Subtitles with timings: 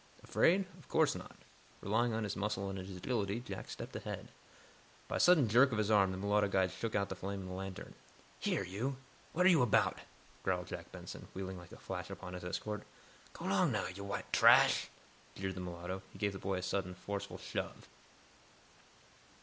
[0.23, 0.65] Afraid?
[0.79, 1.35] Of course not.
[1.79, 4.29] Relying on his muscle and his agility, Jack stepped ahead.
[5.07, 7.45] By a sudden jerk of his arm the mulatto guide shook out the flame in
[7.47, 7.93] the lantern.
[8.39, 8.95] "Here, you!
[9.33, 9.99] What are you about?"
[10.41, 12.81] growled Jack Benson, wheeling like a flash upon his escort.
[13.33, 14.89] "Go 'long, yo' w'ite trash!"
[15.35, 16.01] jeered the mulatto.
[16.11, 17.87] He gave the boy a sudden, forceful shove.